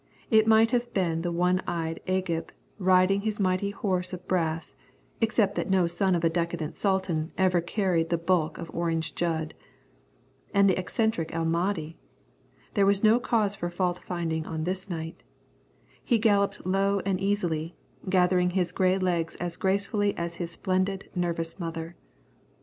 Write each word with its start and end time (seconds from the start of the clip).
It 0.31 0.47
might 0.47 0.71
have 0.71 0.91
been 0.95 1.21
the 1.21 1.31
one 1.31 1.61
eyed 1.67 1.99
Agib 2.07 2.49
riding 2.79 3.21
his 3.21 3.39
mighty 3.39 3.69
horse 3.69 4.13
of 4.13 4.27
brass, 4.27 4.73
except 5.21 5.53
that 5.53 5.69
no 5.69 5.85
son 5.85 6.15
of 6.15 6.23
a 6.23 6.27
decadent 6.29 6.75
Sultan 6.75 7.31
ever 7.37 7.61
carried 7.61 8.09
the 8.09 8.17
bulk 8.17 8.57
of 8.57 8.71
Orange 8.75 9.13
Jud. 9.13 9.53
And 10.55 10.67
the 10.67 10.75
eccentric 10.75 11.31
El 11.35 11.45
Mahdi! 11.45 11.99
There 12.73 12.87
was 12.87 13.03
no 13.03 13.19
cause 13.19 13.53
for 13.53 13.69
fault 13.69 13.99
finding 13.99 14.43
on 14.47 14.63
this 14.63 14.89
night. 14.89 15.21
He 16.03 16.17
galloped 16.17 16.65
low 16.65 17.01
and 17.05 17.19
easily, 17.21 17.75
gathering 18.09 18.49
his 18.49 18.71
grey 18.71 18.97
legs 18.97 19.35
as 19.35 19.55
gracefully 19.55 20.17
as 20.17 20.37
his 20.37 20.49
splendid, 20.49 21.11
nervous 21.13 21.59
mother. 21.59 21.95